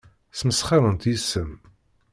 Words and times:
Ssmesxirent 0.31 1.07
yes-m. 1.11 1.51